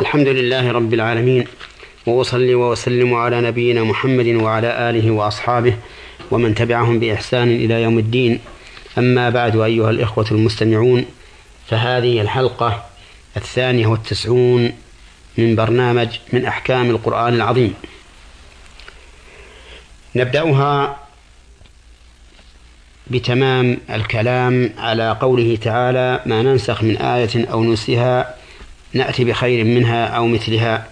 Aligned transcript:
الحمد 0.00 0.28
لله 0.28 0.72
رب 0.72 0.94
العالمين 0.94 1.44
وأصلي 2.06 2.54
وأسلم 2.54 3.14
على 3.14 3.40
نبينا 3.40 3.84
محمد 3.84 4.26
وعلى 4.26 4.90
آله 4.90 5.10
وأصحابه 5.10 5.76
ومن 6.30 6.54
تبعهم 6.54 6.98
بإحسان 6.98 7.48
إلى 7.48 7.82
يوم 7.82 7.98
الدين. 7.98 8.40
أما 8.98 9.30
بعد 9.30 9.56
أيها 9.56 9.90
الإخوة 9.90 10.26
المستمعون 10.30 11.04
فهذه 11.66 12.20
الحلقة 12.20 12.84
الثانية 13.36 13.86
والتسعون 13.86 14.72
من 15.38 15.56
برنامج 15.56 16.08
من 16.32 16.44
أحكام 16.44 16.90
القرآن 16.90 17.34
العظيم. 17.34 17.74
نبدأها 20.16 20.96
بتمام 23.06 23.78
الكلام 23.90 24.70
على 24.78 25.18
قوله 25.20 25.56
تعالى 25.56 26.20
ما 26.26 26.42
ننسخ 26.42 26.82
من 26.82 26.96
آية 26.96 27.46
أو 27.52 27.64
ننسها 27.64 28.43
نأتي 28.94 29.24
بخير 29.24 29.64
منها 29.64 30.06
أو 30.06 30.26
مثلها. 30.26 30.88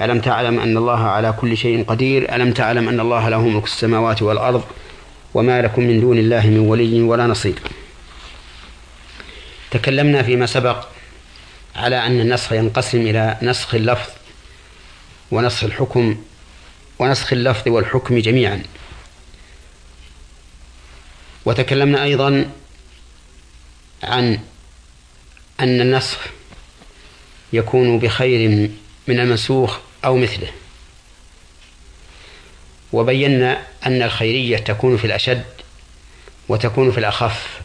ألم 0.00 0.20
تعلم 0.20 0.60
أن 0.60 0.76
الله 0.76 1.00
على 1.00 1.32
كل 1.32 1.56
شيء 1.56 1.84
قدير؟ 1.84 2.34
ألم 2.34 2.52
تعلم 2.52 2.88
أن 2.88 3.00
الله 3.00 3.28
له 3.28 3.48
ملك 3.48 3.64
السماوات 3.64 4.22
والأرض 4.22 4.64
وما 5.34 5.62
لكم 5.62 5.82
من 5.82 6.00
دون 6.00 6.18
الله 6.18 6.46
من 6.46 6.58
ولي 6.58 7.02
ولا 7.02 7.26
نصير؟ 7.26 7.54
تكلمنا 9.70 10.22
فيما 10.22 10.46
سبق 10.46 10.86
على 11.76 12.06
أن 12.06 12.20
النسخ 12.20 12.52
ينقسم 12.52 13.00
إلى 13.00 13.36
نسخ 13.42 13.74
اللفظ 13.74 14.10
ونسخ 15.30 15.64
الحكم 15.64 16.16
ونسخ 16.98 17.32
اللفظ 17.32 17.68
والحكم 17.68 18.18
جميعا. 18.18 18.62
وتكلمنا 21.44 22.02
أيضا 22.02 22.50
عن 24.02 24.38
أن 25.60 25.80
النسخ 25.80 26.18
يكون 27.52 27.98
بخير 27.98 28.70
من 29.08 29.20
المنسوخ 29.20 29.78
أو 30.04 30.16
مثله. 30.16 30.50
وبينا 32.92 33.62
أن 33.86 34.02
الخيرية 34.02 34.56
تكون 34.56 34.96
في 34.96 35.04
الأشد 35.04 35.44
وتكون 36.48 36.92
في 36.92 36.98
الأخف. 36.98 37.60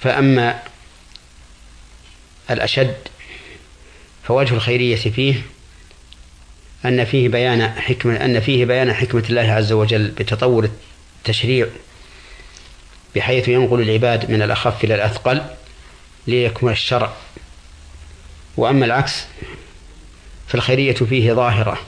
فأما 0.00 0.62
الأشد 2.50 2.96
فوجه 4.24 4.54
الخيرية 4.54 4.96
فيه 4.96 5.42
أن 6.84 7.04
فيه 7.04 7.28
بيان 7.28 7.68
حكمة 7.80 8.24
أن 8.24 8.40
فيه 8.40 8.64
بيان 8.64 8.92
حكمة 8.92 9.24
الله 9.30 9.52
عز 9.52 9.72
وجل 9.72 10.08
بتطور 10.08 10.70
التشريع 11.18 11.66
بحيث 13.16 13.48
ينقل 13.48 13.80
العباد 13.80 14.30
من 14.30 14.42
الأخف 14.42 14.84
إلى 14.84 14.94
الأثقل. 14.94 15.42
ليكمل 16.26 16.72
الشرع. 16.72 17.16
وأما 18.56 18.84
العكس 18.86 19.24
فالخيرية 20.48 20.94
فيه 20.94 21.32
ظاهرة 21.32 21.78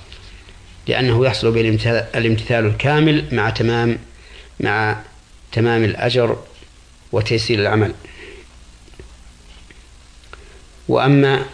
لأنه 0.87 1.27
يحصل 1.27 1.51
بالامتثال 1.51 2.67
الكامل 2.67 3.35
مع 3.35 3.51
تمام 3.51 3.99
مع 4.61 5.03
تمام 5.53 5.85
الأجر 5.85 6.45
وتيسير 7.13 7.59
العمل. 7.59 7.95
وأما 10.89 11.47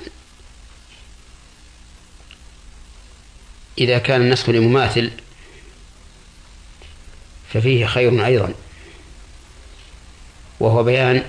إذا 3.78 3.98
كان 3.98 4.20
النسخ 4.20 4.48
لمماثل 4.48 5.10
ففيه 7.52 7.86
خير 7.86 8.26
أيضا 8.26 8.54
وهو 10.60 10.82
بيان 10.82 11.22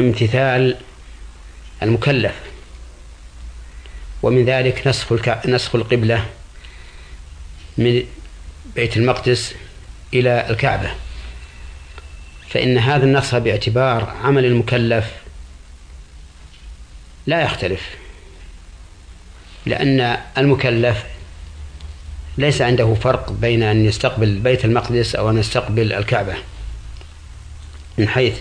امتثال 0.00 0.76
المكلف 1.82 2.34
ومن 4.22 4.44
ذلك 4.44 4.86
نسخ. 4.86 5.12
نسخ 5.46 5.74
القبلة 5.74 6.26
من 7.78 8.02
بيت 8.74 8.96
المقدس 8.96 9.54
إلى 10.14 10.50
الكعبة 10.50 10.90
فإن 12.48 12.78
هذا 12.78 13.04
النسخ 13.04 13.38
باعتبار 13.38 14.16
عمل 14.22 14.44
المكلف 14.44 15.12
لا 17.26 17.42
يختلف 17.42 17.82
لأن 19.66 20.18
المكلف 20.38 21.04
ليس 22.38 22.62
عنده 22.62 22.94
فرق 22.94 23.32
بين 23.32 23.62
أن 23.62 23.84
يستقبل 23.84 24.38
بيت 24.38 24.64
المقدس 24.64 25.14
أو 25.14 25.30
أن 25.30 25.38
يستقبل 25.38 25.92
الكعبة 25.92 26.34
من 27.98 28.08
حيث 28.08 28.34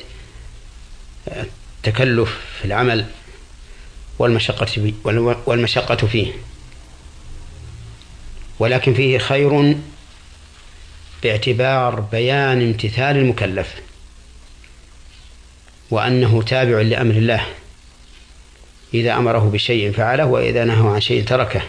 التكلف 1.27 2.39
في 2.59 2.65
العمل 2.65 3.05
والمشقة 4.19 4.93
والمشقة 5.45 6.07
فيه. 6.07 6.31
ولكن 8.59 8.93
فيه 8.93 9.17
خير 9.17 9.75
باعتبار 11.23 11.99
بيان 11.99 12.61
امتثال 12.61 13.17
المكلف 13.17 13.75
وأنه 15.91 16.41
تابع 16.41 16.81
لأمر 16.81 17.15
الله. 17.15 17.45
إذا 18.93 19.17
أمره 19.17 19.49
بشيء 19.53 19.91
فعله 19.91 20.25
وإذا 20.25 20.65
نهى 20.65 20.93
عن 20.93 21.01
شيء 21.01 21.23
تركه. 21.23 21.61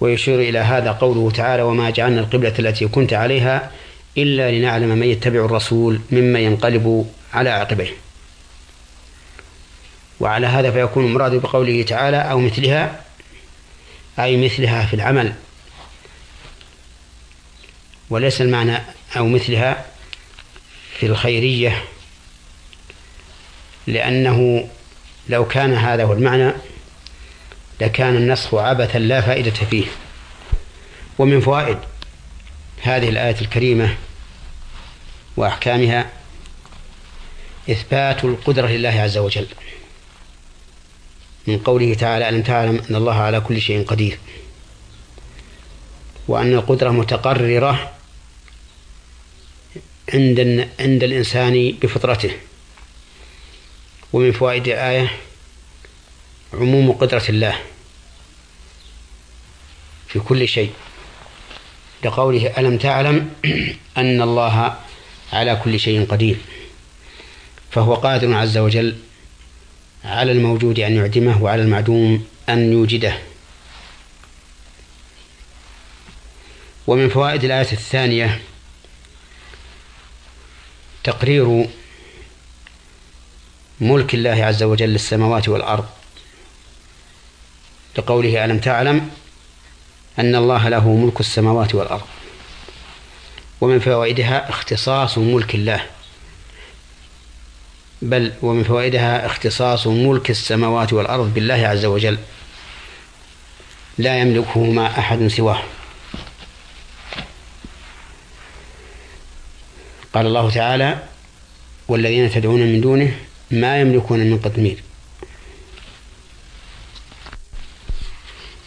ويشير 0.00 0.40
إلى 0.40 0.58
هذا 0.58 0.92
قوله 0.92 1.30
تعالى 1.30 1.62
وما 1.62 1.90
جعلنا 1.90 2.20
القبلة 2.20 2.54
التي 2.58 2.88
كنت 2.88 3.12
عليها 3.12 3.70
إلا 4.18 4.50
لنعلم 4.50 4.88
من 4.88 5.06
يتبع 5.06 5.44
الرسول 5.44 6.00
ممن 6.10 6.40
ينقلب 6.40 7.06
على 7.32 7.50
عقبيه. 7.50 7.92
وعلى 10.20 10.46
هذا 10.46 10.70
فيكون 10.70 11.06
المراد 11.06 11.34
بقوله 11.34 11.82
تعالى 11.82 12.16
أو 12.16 12.40
مثلها 12.40 13.04
أي 14.18 14.44
مثلها 14.44 14.86
في 14.86 14.94
العمل. 14.94 15.34
وليس 18.10 18.40
المعنى 18.40 18.78
أو 19.16 19.28
مثلها 19.28 19.86
في 20.98 21.06
الخيرية 21.06 21.84
لأنه 23.86 24.68
لو 25.28 25.48
كان 25.48 25.74
هذا 25.74 26.04
هو 26.04 26.12
المعنى 26.12 26.52
لكان 27.80 28.16
النسخ 28.16 28.54
عبثا 28.54 28.98
لا 28.98 29.20
فائدة 29.20 29.50
فيه. 29.50 29.86
ومن 31.18 31.40
فوائد 31.40 31.78
هذه 32.82 33.08
الآية 33.08 33.40
الكريمة 33.40 33.96
وأحكامها 35.36 36.21
إثبات 37.70 38.24
القدرة 38.24 38.66
لله 38.66 38.88
عز 38.88 39.18
وجل. 39.18 39.46
من 41.46 41.58
قوله 41.58 41.94
تعالى 41.94 42.28
ألم 42.28 42.42
تعلم 42.42 42.82
أن 42.90 42.96
الله 42.96 43.14
على 43.14 43.40
كل 43.40 43.60
شيء 43.60 43.84
قدير؟ 43.84 44.18
وأن 46.28 46.52
القدرة 46.52 46.90
متقررة 46.90 47.92
عند 50.14 50.68
عند 50.80 51.04
الإنسان 51.04 51.72
بفطرته. 51.82 52.30
ومن 54.12 54.32
فوائد 54.32 54.68
الآية 54.68 55.10
عموم 56.54 56.92
قدرة 56.92 57.24
الله 57.28 57.56
في 60.08 60.18
كل 60.18 60.48
شيء. 60.48 60.72
لقوله 62.04 62.46
ألم 62.58 62.78
تعلم 62.78 63.30
أن 63.96 64.22
الله 64.22 64.76
على 65.32 65.60
كل 65.64 65.80
شيء 65.80 66.06
قدير؟ 66.06 66.36
فهو 67.72 67.94
قادر 67.94 68.34
عز 68.34 68.58
وجل 68.58 68.96
على 70.04 70.32
الموجود 70.32 70.80
أن 70.80 70.96
يعدمه 70.96 71.42
وعلى 71.42 71.62
المعدوم 71.62 72.26
أن 72.48 72.72
يوجده. 72.72 73.18
ومن 76.86 77.08
فوائد 77.08 77.44
الآية 77.44 77.72
الثانية 77.72 78.40
تقرير 81.04 81.66
ملك 83.80 84.14
الله 84.14 84.44
عز 84.44 84.62
وجل 84.62 84.88
للسماوات 84.88 85.48
والأرض 85.48 85.86
لقوله 87.98 88.44
ألم 88.44 88.58
تعلم 88.58 89.10
أن 90.18 90.34
الله 90.34 90.68
له 90.68 90.88
ملك 90.88 91.20
السماوات 91.20 91.74
والأرض. 91.74 92.06
ومن 93.60 93.78
فوائدها 93.80 94.50
اختصاص 94.50 95.18
ملك 95.18 95.54
الله. 95.54 95.86
بل 98.02 98.32
ومن 98.42 98.64
فوائدها 98.64 99.26
اختصاص 99.26 99.86
ملك 99.86 100.30
السماوات 100.30 100.92
والأرض 100.92 101.34
بالله 101.34 101.54
عز 101.54 101.84
وجل. 101.84 102.18
لا 103.98 104.20
يملكهما 104.20 104.86
أحد 104.86 105.26
سواه. 105.26 105.62
قال 110.14 110.26
الله 110.26 110.50
تعالى 110.50 111.02
والذين 111.88 112.30
تدعون 112.30 112.60
من 112.60 112.80
دونه 112.80 113.14
ما 113.50 113.80
يملكون 113.80 114.18
من 114.18 114.38
قطمير. 114.38 114.82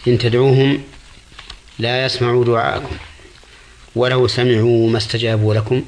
إن 0.08 0.18
تدعوهم 0.18 0.84
لا 1.80 2.06
يسمعوا 2.06 2.46
دعاءكم 2.46 2.96
ولو 3.96 4.28
سمعوا 4.28 4.90
ما 4.90 4.98
استجابوا 4.98 5.54
لكم. 5.54 5.84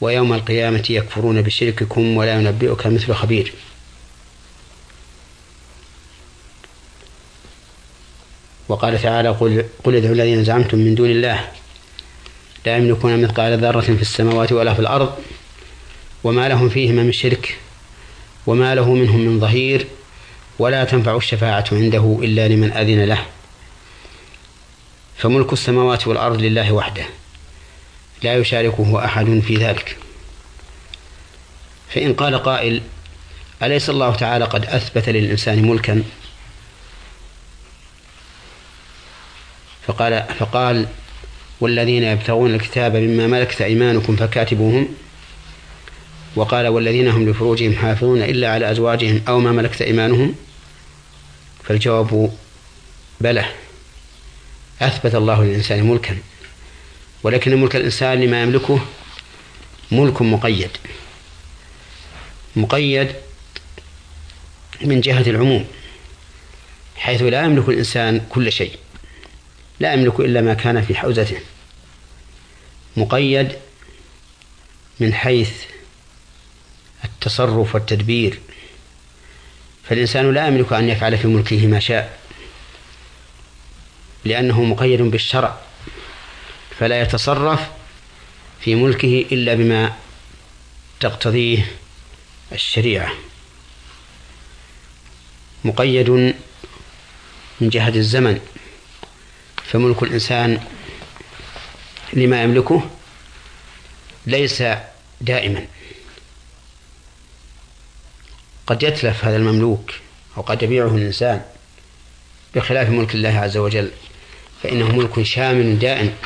ويوم 0.00 0.32
القيامة 0.32 0.84
يكفرون 0.90 1.42
بشرككم 1.42 2.16
ولا 2.16 2.34
ينبئك 2.34 2.86
مثل 2.86 3.14
خبير. 3.14 3.52
وقال 8.68 9.02
تعالى 9.02 9.28
قل, 9.28 9.64
قل 9.84 9.94
ادعوا 9.94 10.14
الذين 10.14 10.44
زعمتم 10.44 10.78
من 10.78 10.94
دون 10.94 11.10
الله 11.10 11.48
لا 12.66 12.76
يملكون 12.76 13.22
مثقال 13.22 13.58
ذرة 13.58 13.80
في 13.80 14.02
السماوات 14.02 14.52
ولا 14.52 14.74
في 14.74 14.80
الأرض 14.80 15.14
وما 16.24 16.48
لهم 16.48 16.68
فيهما 16.68 17.02
من 17.02 17.12
شرك 17.12 17.58
وما 18.46 18.74
له 18.74 18.94
منهم 18.94 19.20
من 19.20 19.40
ظهير 19.40 19.86
ولا 20.58 20.84
تنفع 20.84 21.16
الشفاعة 21.16 21.64
عنده 21.72 22.18
إلا 22.22 22.48
لمن 22.48 22.72
أذن 22.72 23.04
له. 23.04 23.24
فملك 25.16 25.52
السماوات 25.52 26.06
والأرض 26.06 26.40
لله 26.40 26.72
وحده. 26.72 27.04
لا 28.22 28.34
يشاركه 28.34 29.04
أحد 29.04 29.40
في 29.46 29.56
ذلك. 29.56 29.96
فإن 31.88 32.14
قال 32.14 32.42
قائل 32.42 32.82
أليس 33.62 33.90
الله 33.90 34.14
تعالى 34.14 34.44
قد 34.44 34.66
أثبت 34.66 35.08
للإنسان 35.08 35.68
ملكا؟ 35.68 36.02
فقال 39.86 40.24
فقال 40.38 40.86
والذين 41.60 42.02
يبتغون 42.02 42.54
الكتاب 42.54 42.96
مما 42.96 43.26
ملكت 43.26 43.62
أيمانكم 43.62 44.16
فكاتبوهم. 44.16 44.88
وقال 46.36 46.68
والذين 46.68 47.08
هم 47.08 47.28
لفروجهم 47.28 47.74
حافظون 47.74 48.22
إلا 48.22 48.52
على 48.52 48.70
أزواجهم 48.70 49.22
أو 49.28 49.40
ما 49.40 49.52
ملكت 49.52 49.82
أيمانهم. 49.82 50.34
فالجواب 51.64 52.32
بلى 53.20 53.44
أثبت 54.82 55.14
الله 55.14 55.44
للإنسان 55.44 55.90
ملكا. 55.90 56.16
ولكن 57.22 57.60
ملك 57.60 57.76
الإنسان 57.76 58.20
لما 58.20 58.42
يملكه 58.42 58.80
ملك 59.92 60.22
مقيد. 60.22 60.70
مقيد 62.56 63.12
من 64.80 65.00
جهة 65.00 65.30
العموم 65.30 65.66
حيث 66.96 67.22
لا 67.22 67.44
يملك 67.44 67.68
الإنسان 67.68 68.26
كل 68.28 68.52
شيء 68.52 68.78
لا 69.80 69.92
يملك 69.92 70.20
إلا 70.20 70.40
ما 70.40 70.54
كان 70.54 70.82
في 70.82 70.94
حوزته. 70.94 71.40
مقيد 72.96 73.52
من 75.00 75.14
حيث 75.14 75.50
التصرف 77.04 77.74
والتدبير. 77.74 78.38
فالإنسان 79.84 80.34
لا 80.34 80.46
يملك 80.46 80.72
أن 80.72 80.88
يفعل 80.88 81.18
في 81.18 81.28
ملكه 81.28 81.66
ما 81.66 81.80
شاء 81.80 82.18
لأنه 84.24 84.62
مقيد 84.62 85.02
بالشرع. 85.02 85.69
فلا 86.80 87.00
يتصرف 87.00 87.60
في 88.60 88.74
ملكه 88.74 89.26
إلا 89.32 89.54
بما 89.54 89.96
تقتضيه 91.00 91.72
الشريعة. 92.52 93.12
مقيد 95.64 96.10
من 97.60 97.68
جهة 97.68 97.88
الزمن 97.88 98.40
فملك 99.64 100.02
الإنسان 100.02 100.60
لما 102.12 102.42
يملكه 102.42 102.90
ليس 104.26 104.62
دائما. 105.20 105.66
قد 108.66 108.82
يتلف 108.82 109.24
هذا 109.24 109.36
المملوك 109.36 109.92
أو 110.36 110.42
قد 110.42 110.62
يبيعه 110.62 110.96
الإنسان 110.96 111.42
بخلاف 112.54 112.88
ملك 112.88 113.14
الله 113.14 113.38
عز 113.38 113.56
وجل 113.56 113.90
فإنه 114.62 114.96
ملك 114.96 115.22
شامل 115.22 115.78
دائم. 115.78 116.16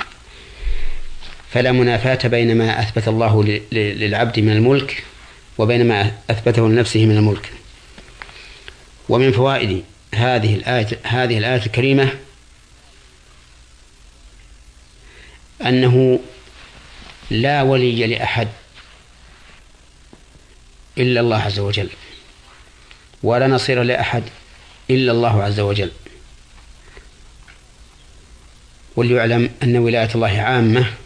فلا 1.55 1.73
منافاة 1.73 2.29
بين 2.29 2.57
ما 2.59 2.81
أثبت 2.81 3.09
الله 3.09 3.43
للعبد 3.73 4.41
من 4.41 4.53
الملك 4.53 5.05
وبين 5.59 5.89
ما 5.89 6.13
أثبته 6.31 6.69
لنفسه 6.69 7.07
من 7.07 7.17
الملك. 7.17 7.53
ومن 9.09 9.33
فوائد 9.33 9.85
هذه 10.15 10.55
الآية 10.55 10.99
هذه 11.03 11.39
الآية 11.39 11.67
الكريمة 11.67 12.09
أنه 15.67 16.21
لا 17.31 17.63
ولي 17.63 18.07
لأحد 18.07 18.49
إلا 20.99 21.21
الله 21.21 21.43
عز 21.43 21.59
وجل 21.59 21.89
ولا 23.23 23.47
نصير 23.47 23.83
لأحد 23.83 24.23
إلا 24.91 25.13
الله 25.13 25.43
عز 25.43 25.61
وجل. 25.61 25.91
وليعلم 28.97 29.51
أن 29.63 29.77
ولاية 29.77 30.11
الله 30.15 30.41
عامة 30.41 31.04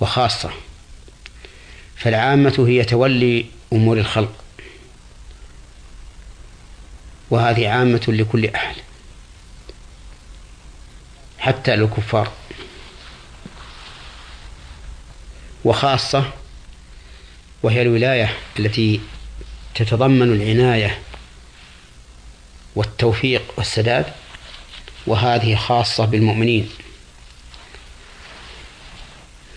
وخاصة 0.00 0.50
فالعامة 1.96 2.64
هي 2.68 2.84
تولي 2.84 3.46
أمور 3.72 3.98
الخلق 3.98 4.44
وهذه 7.30 7.68
عامة 7.68 8.02
لكل 8.08 8.46
أحد 8.46 8.76
حتى 11.38 11.76
للكفار. 11.76 12.32
وخاصة 15.64 16.32
وهي 17.62 17.82
الولاية 17.82 18.36
التي 18.58 19.00
تتضمن 19.74 20.32
العناية 20.32 20.98
والتوفيق 22.76 23.42
والسداد 23.56 24.06
وهذه 25.06 25.54
خاصة 25.56 26.04
بالمؤمنين. 26.04 26.70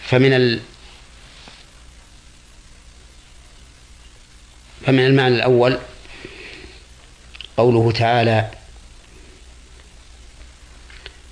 فمن 0.09 0.33
ال 0.33 0.59
فمن 4.85 4.99
المعنى 4.99 5.35
الأول 5.35 5.79
قوله 7.57 7.91
تعالى 7.91 8.51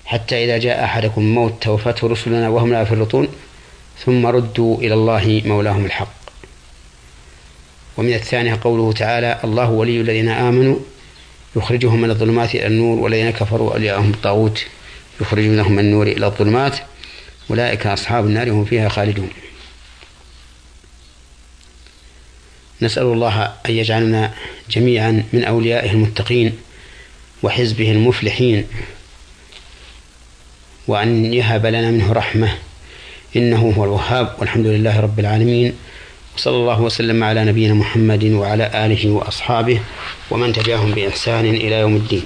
حتى 0.05 0.45
إذا 0.45 0.57
جاء 0.57 0.83
أحدكم 0.83 1.21
الموت 1.21 1.63
توفته 1.63 2.07
رسلنا 2.07 2.49
وهم 2.49 2.71
لا 2.73 2.81
يفرطون 2.81 3.27
ثم 4.05 4.25
ردوا 4.25 4.77
إلى 4.77 4.93
الله 4.93 5.41
مولاهم 5.45 5.85
الحق. 5.85 6.13
ومن 7.97 8.13
الثانية 8.13 8.59
قوله 8.63 8.93
تعالى 8.93 9.39
الله 9.43 9.69
ولي 9.69 10.01
الذين 10.01 10.29
آمنوا 10.29 10.79
يخرجهم 11.55 12.01
من 12.01 12.09
الظلمات 12.09 12.55
إلى 12.55 12.67
النور 12.67 12.99
والذين 12.99 13.29
كفروا 13.29 13.73
أولياءهم 13.73 14.11
الطاغوت 14.11 14.65
يخرجونهم 15.21 15.71
من 15.71 15.79
النور 15.79 16.07
إلى 16.07 16.25
الظلمات. 16.25 16.77
أولئك 17.51 17.87
أصحاب 17.87 18.25
النار 18.25 18.51
هم 18.51 18.65
فيها 18.65 18.89
خالدون. 18.89 19.29
نسأل 22.81 23.03
الله 23.03 23.43
أن 23.43 23.73
يجعلنا 23.73 24.33
جميعا 24.69 25.23
من 25.33 25.43
أوليائه 25.43 25.91
المتقين 25.91 26.57
وحزبه 27.43 27.91
المفلحين 27.91 28.67
وأن 30.87 31.33
يهب 31.33 31.65
لنا 31.65 31.91
منه 31.91 32.13
رحمة 32.13 32.57
إنه 33.35 33.73
هو 33.77 33.83
الوهاب 33.83 34.35
والحمد 34.39 34.65
لله 34.65 34.99
رب 34.99 35.19
العالمين 35.19 35.73
وصلى 36.37 36.55
الله 36.55 36.81
وسلم 36.81 37.23
على 37.23 37.45
نبينا 37.45 37.73
محمد 37.73 38.23
وعلى 38.23 38.85
آله 38.85 39.11
وأصحابه 39.11 39.79
ومن 40.31 40.53
تبعهم 40.53 40.91
بإحسان 40.91 41.45
إلى 41.45 41.75
يوم 41.79 41.95
الدين. 41.95 42.23